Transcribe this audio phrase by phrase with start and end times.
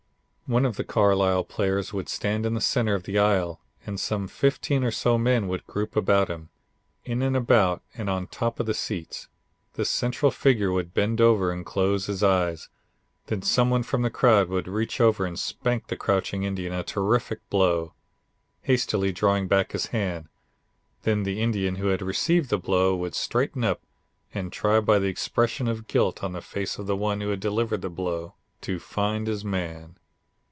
[0.53, 4.27] One of the Carlisle players would stand in the center of the aisle and some
[4.27, 6.49] fifteen or so men would group about him,
[7.05, 9.29] in and about and on top of the seats.
[9.75, 12.67] This central figure would bend over and close his eyes.
[13.27, 16.83] Then some one from the crowd would reach over and spank the crouching Indian a
[16.83, 17.93] terrific blow,
[18.63, 20.27] hastily drawing back his hand.
[21.03, 23.79] Then the Indian who had received the blow would straighten up
[24.33, 27.39] and try, by the expression of guilt on the face of the one who had
[27.39, 28.33] delivered the blow,
[28.63, 29.95] to find his man.